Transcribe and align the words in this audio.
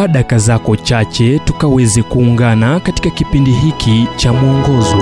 chukua 0.00 0.08
daka 0.12 0.38
zako 0.38 0.76
chache 0.76 1.38
tukaweze 1.38 2.02
kuungana 2.02 2.80
katika 2.80 3.10
kipindi 3.10 3.50
hiki 3.52 4.06
cha 4.16 4.32
mwongozo. 4.32 4.96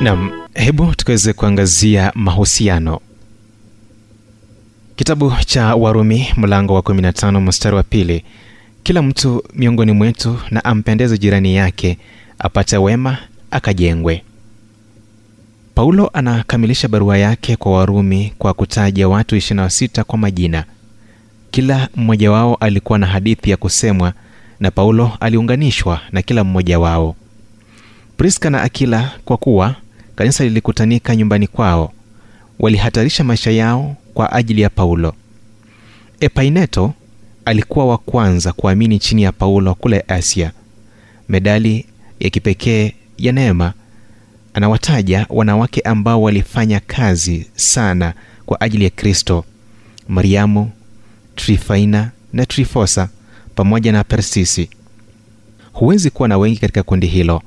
Nam 0.00 0.30
hebu 0.54 0.94
tukaweze 0.94 1.32
kuangazia 1.32 2.12
mahusiano. 2.14 3.00
Kitabu 4.96 5.32
cha 5.46 5.74
warumi 5.74 6.26
mlango 6.36 6.74
wa 6.74 6.80
15 6.82 7.40
mstari 7.40 7.76
wa 7.76 7.82
pili. 7.82 8.24
Kila 8.82 9.02
mtu 9.02 9.42
miongoni 9.54 9.92
mwetu 9.92 10.38
na 10.50 10.64
ampendeze 10.64 11.18
jirani 11.18 11.54
yake 11.56 11.98
apate 12.38 12.76
wema 12.76 13.18
akajengwe. 13.50 14.22
Paulo 15.74 16.10
anakamilisha 16.12 16.88
barua 16.88 17.18
yake 17.18 17.56
kwa 17.56 17.72
warumi 17.72 18.32
kwa 18.38 18.54
kutaja 18.54 19.08
watu 19.08 19.36
26 19.36 20.02
kwa 20.02 20.18
majina 20.18 20.64
kila 21.54 21.88
mmoja 21.96 22.30
wao 22.32 22.54
alikuwa 22.54 22.98
na 22.98 23.06
hadithi 23.06 23.50
ya 23.50 23.56
kusemwa 23.56 24.12
na 24.60 24.70
paulo 24.70 25.12
aliunganishwa 25.20 26.00
na 26.12 26.22
kila 26.22 26.44
mmoja 26.44 26.78
wao. 26.78 27.16
Priska 28.16 28.50
na 28.50 28.62
akila 28.62 29.10
kwa 29.24 29.36
kuwa 29.36 29.74
kanisa 30.16 30.44
lilikutanika 30.44 31.16
nyumbani 31.16 31.46
kwao 31.46 31.92
walihatarisha 32.58 33.24
maisha 33.24 33.50
yao 33.50 33.96
kwa 34.14 34.32
ajili 34.32 34.60
ya 34.60 34.70
paulo. 34.70 35.14
Epaineto 36.20 36.92
alikuwa 37.44 37.86
wa 37.86 37.98
kwanza 37.98 38.52
kuamini 38.52 38.98
chini 38.98 39.22
ya 39.22 39.32
paulo 39.32 39.74
kule 39.74 40.04
asia. 40.08 40.52
Medali 41.28 41.86
ya 42.20 42.30
kipekee 42.30 42.92
ya 43.18 43.32
neema 43.32 43.72
anawataja 44.54 45.26
wanawake 45.30 45.80
ambao 45.80 46.22
walifanya 46.22 46.80
kazi 46.80 47.46
sana 47.56 48.14
kwa 48.46 48.60
ajili 48.60 48.84
ya 48.84 48.90
kristo 48.90 49.44
mariamu 50.08 50.70
trifaina 51.36 52.10
na 52.32 52.46
trifosa 52.46 53.08
pamoja 53.54 53.92
na 53.92 54.04
persisi. 54.04 54.68
Huwezi 55.72 56.10
kuwa 56.10 56.28
na 56.28 56.38
wengi 56.38 56.56
katika 56.58 56.82
kundi 56.82 57.06
hilo. 57.06 57.42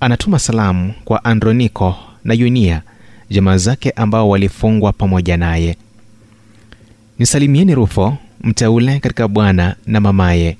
Anatuma 0.00 0.38
salamu 0.38 0.94
kwa 1.04 1.24
androniko 1.24 1.96
na 2.24 2.34
yunia 2.34 2.82
jamaa 3.30 3.56
zake 3.56 3.90
ambao 3.90 4.28
walifungwa 4.28 4.92
pamoja 4.92 5.36
naye. 5.36 5.76
Nisalimieni 7.18 7.74
rufo 7.74 8.16
mteule 8.40 9.00
katika 9.00 9.28
bwana 9.28 9.76
na 9.86 10.00
mamaye. 10.00 10.56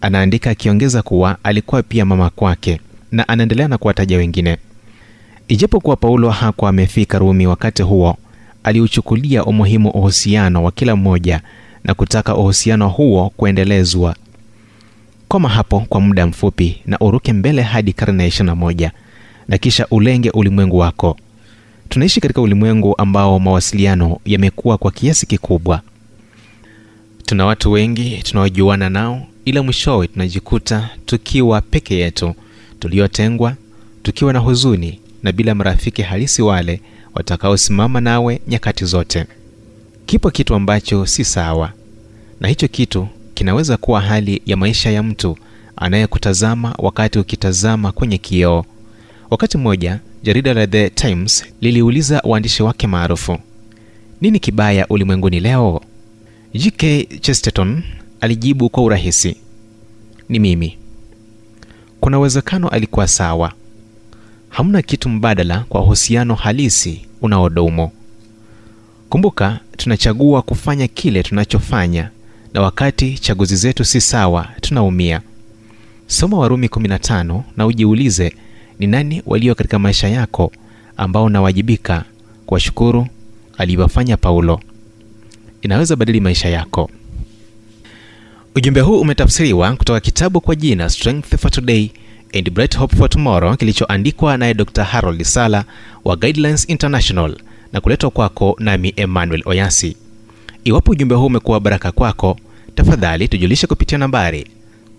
Anaandika 0.00 0.50
akiongeza 0.50 1.02
kuwa 1.02 1.36
alikuwa 1.42 1.82
pia 1.82 2.04
mama 2.04 2.30
kwake 2.30 2.80
na 3.12 3.28
anaendelea 3.28 3.68
na 3.68 3.78
kuwataja 3.78 4.16
wengine. 4.16 4.58
Ijapokuwa 5.48 5.96
paulo 5.96 6.30
hakuwa 6.30 6.70
amefika 6.70 7.18
rumi 7.18 7.46
wakati 7.46 7.82
huo 7.82 8.16
aliuchukulia 8.64 9.44
umuhimu 9.44 9.90
uhusiano 9.90 10.64
wa 10.64 10.72
kila 10.72 10.96
mmoja 10.96 11.40
na 11.84 11.94
kutaka 11.94 12.36
uhusiano 12.36 12.88
huo 12.88 13.30
kuendelezwa. 13.36 14.16
Koma 15.28 15.48
hapo 15.48 15.80
kwa 15.80 16.00
muda 16.00 16.26
mfupi 16.26 16.82
na 16.86 16.98
uruke 16.98 17.32
mbele 17.32 17.62
hadi 17.62 17.92
karne 17.92 18.22
ya 18.24 18.28
21 18.30 18.90
na 19.48 19.58
kisha 19.58 19.86
ulenge 19.90 20.30
ulimwengu 20.30 20.78
wako. 20.78 21.16
Tunaishi 21.88 22.20
katika 22.20 22.40
ulimwengu 22.40 22.94
ambao 22.98 23.38
mawasiliano 23.38 24.18
yamekuwa 24.24 24.78
kwa 24.78 24.90
kiasi 24.90 25.26
kikubwa. 25.26 25.80
Tuna 27.26 27.46
watu 27.46 27.72
wengi 27.72 28.22
tunaojuana 28.22 28.90
nao 28.90 29.26
ila 29.44 29.62
mwishowe 29.62 30.06
tunajikuta 30.06 30.90
tukiwa 31.06 31.60
peke 31.60 31.94
yetu 31.98 32.34
tuliotengwa 32.78 33.54
tukiwa 34.02 34.32
na 34.32 34.38
huzuni 34.38 35.00
na 35.22 35.32
bila 35.32 35.54
marafiki 35.54 36.02
halisi 36.02 36.42
wale 36.42 36.80
watakaosimama 37.14 38.00
nawe 38.00 38.40
nyakati 38.48 38.84
zote 38.84 39.26
kipo 40.06 40.30
kitu 40.30 40.54
ambacho 40.54 41.06
si 41.06 41.24
sawa 41.24 41.72
na 42.40 42.48
hicho 42.48 42.68
kitu 42.68 43.08
kinaweza 43.34 43.76
kuwa 43.76 44.00
hali 44.00 44.42
ya 44.46 44.56
maisha 44.56 44.90
ya 44.90 45.02
mtu 45.02 45.36
anayekutazama 45.76 46.74
wakati 46.78 47.18
ukitazama 47.18 47.92
kwenye 47.92 48.18
kioo. 48.18 48.64
Wakati 49.30 49.58
mmoja 49.58 50.00
jarida 50.22 50.54
la 50.54 50.66
the 50.66 50.90
times 50.90 51.44
liliuliza 51.60 52.20
waandishi 52.24 52.62
wake 52.62 52.86
maarufu 52.86 53.38
nini 54.20 54.38
kibaya 54.40 54.86
ulimwenguni 54.88 55.40
leo? 55.40 55.80
Gk 56.54 57.08
chesterton 57.20 57.82
alijibu 58.20 58.68
kwa 58.68 58.82
urahisi 58.82 59.36
ni 60.28 60.38
mimi. 60.38 60.78
Kuna 62.00 62.18
uwezekano 62.18 62.68
alikuwa 62.68 63.08
sawa. 63.08 63.52
Hamna 64.48 64.82
kitu 64.82 65.08
mbadala 65.08 65.64
kwa 65.68 65.80
uhusiano 65.82 66.34
halisi 66.34 67.06
unaodumu. 67.22 67.90
Kumbuka 69.08 69.60
tunachagua 69.80 70.42
kufanya 70.42 70.88
kile 70.88 71.22
tunachofanya 71.22 72.10
na 72.54 72.60
wakati 72.60 73.18
chaguzi 73.18 73.56
zetu 73.56 73.84
si 73.84 74.00
sawa 74.00 74.48
tunaumia. 74.60 75.20
Soma 76.06 76.38
warumi 76.38 76.66
15 76.66 77.40
na 77.56 77.66
ujiulize 77.66 78.34
ni 78.78 78.86
nani 78.86 79.22
walio 79.26 79.54
katika 79.54 79.78
maisha 79.78 80.08
yako 80.08 80.52
ambao 80.96 81.24
unawajibika 81.24 82.04
kuwashukuru 82.46 83.06
alivyofanya 83.58 84.16
paulo? 84.16 84.60
Inaweza 85.62 85.96
badili 85.96 86.20
maisha 86.20 86.48
yako. 86.48 86.90
Ujumbe 88.56 88.80
huu 88.80 89.00
umetafsiriwa 89.00 89.76
kutoka 89.76 90.00
kitabu 90.00 90.40
kwa 90.40 90.54
jina 90.54 90.90
strength 90.90 91.36
for 91.36 91.50
today 91.50 91.90
and 92.34 92.50
bright 92.50 92.76
hope 92.78 92.96
for 92.96 93.10
tomorrow 93.10 93.56
kilichoandikwa 93.56 94.36
naye 94.36 94.54
dr 94.54 94.84
harold 94.84 95.22
sala 95.22 95.64
wa 96.04 96.16
guidelines 96.16 96.68
international 96.68 97.36
na 97.72 97.80
kuletwa 97.80 98.10
kwako 98.10 98.56
nami 98.58 98.92
emmanuel 98.96 99.42
oyasi. 99.44 99.96
Iwapo 100.64 100.90
ujumbe 100.92 101.14
huu 101.14 101.26
umekuwa 101.26 101.60
baraka 101.60 101.92
kwako 101.92 102.36
tafadhali 102.74 103.28
tujulishe 103.28 103.66
kupitia 103.66 103.98
nambari 103.98 104.46